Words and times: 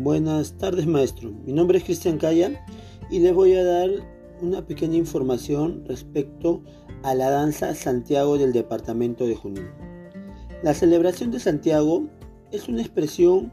Buenas 0.00 0.52
tardes 0.52 0.86
maestro, 0.86 1.32
mi 1.44 1.52
nombre 1.52 1.78
es 1.78 1.84
Cristian 1.84 2.18
Calla 2.18 2.64
y 3.10 3.18
les 3.18 3.34
voy 3.34 3.54
a 3.54 3.64
dar 3.64 3.90
una 4.40 4.64
pequeña 4.64 4.96
información 4.96 5.82
respecto 5.88 6.62
a 7.02 7.16
la 7.16 7.30
danza 7.30 7.74
Santiago 7.74 8.38
del 8.38 8.52
departamento 8.52 9.26
de 9.26 9.34
Junín. 9.34 9.66
La 10.62 10.72
celebración 10.72 11.32
de 11.32 11.40
Santiago 11.40 12.04
es 12.52 12.68
una 12.68 12.80
expresión 12.80 13.52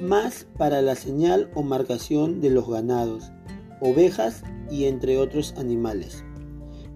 más 0.00 0.46
para 0.56 0.80
la 0.80 0.94
señal 0.94 1.50
o 1.54 1.64
marcación 1.64 2.40
de 2.40 2.50
los 2.50 2.70
ganados, 2.70 3.32
ovejas 3.80 4.44
y 4.70 4.84
entre 4.84 5.18
otros 5.18 5.54
animales. 5.58 6.24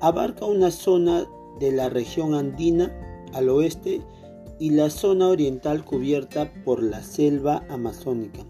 Abarca 0.02 0.46
una 0.46 0.72
zona 0.72 1.28
de 1.60 1.72
la 1.72 1.90
región 1.90 2.34
andina 2.34 2.92
al 3.34 3.50
oeste 3.50 4.02
y 4.60 4.72
la 4.72 4.90
zona 4.90 5.28
oriental 5.28 5.84
cubierta 5.84 6.52
por 6.64 6.82
la 6.82 7.02
selva 7.04 7.64
amazónica. 7.70 8.46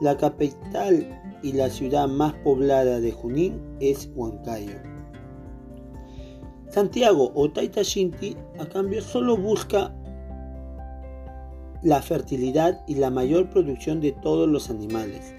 La 0.00 0.16
capital 0.16 1.38
y 1.42 1.52
la 1.52 1.70
ciudad 1.70 2.08
más 2.08 2.34
poblada 2.44 3.00
de 3.00 3.12
Junín 3.12 3.60
es 3.80 4.10
Huancayo. 4.14 4.76
Santiago 6.70 7.32
o 7.34 7.50
Taita 7.50 7.82
Shinti 7.82 8.36
a 8.58 8.66
cambio 8.66 9.00
solo 9.00 9.36
busca 9.36 9.94
la 11.82 12.02
fertilidad 12.02 12.80
y 12.86 12.96
la 12.96 13.10
mayor 13.10 13.48
producción 13.50 14.00
de 14.00 14.12
todos 14.12 14.48
los 14.48 14.68
animales. 14.68 15.34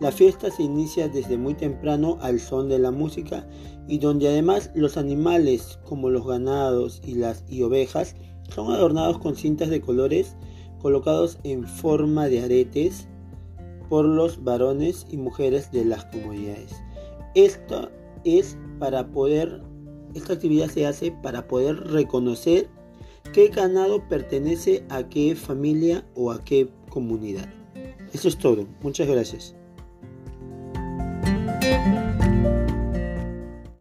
La 0.00 0.10
fiesta 0.10 0.50
se 0.50 0.64
inicia 0.64 1.08
desde 1.08 1.38
muy 1.38 1.54
temprano 1.54 2.18
al 2.20 2.40
son 2.40 2.68
de 2.68 2.78
la 2.78 2.90
música 2.90 3.46
y 3.86 3.98
donde 3.98 4.28
además 4.28 4.70
los 4.74 4.96
animales 4.96 5.78
como 5.84 6.10
los 6.10 6.26
ganados 6.26 7.00
y 7.04 7.14
las 7.14 7.44
y 7.48 7.62
ovejas 7.62 8.16
son 8.48 8.72
adornados 8.72 9.18
con 9.18 9.36
cintas 9.36 9.70
de 9.70 9.80
colores 9.80 10.36
colocados 10.80 11.38
en 11.44 11.66
forma 11.66 12.28
de 12.28 12.42
aretes 12.42 13.08
por 13.88 14.04
los 14.04 14.44
varones 14.44 15.06
y 15.10 15.16
mujeres 15.16 15.70
de 15.72 15.84
las 15.84 16.04
comunidades. 16.06 16.74
Esto 17.34 17.90
es 18.24 18.58
para 18.78 19.06
poder, 19.08 19.62
esta 20.14 20.34
actividad 20.34 20.68
se 20.68 20.86
hace 20.86 21.12
para 21.22 21.48
poder 21.48 21.76
reconocer 21.88 22.68
qué 23.32 23.48
ganado 23.48 24.06
pertenece 24.08 24.84
a 24.88 25.08
qué 25.08 25.34
familia 25.34 26.04
o 26.14 26.30
a 26.30 26.44
qué 26.44 26.68
comunidad. 26.90 27.48
Eso 28.12 28.28
es 28.28 28.38
todo. 28.38 28.66
Muchas 28.82 29.08
gracias. 29.08 29.56